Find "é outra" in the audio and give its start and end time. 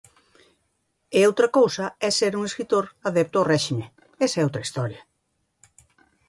4.39-4.65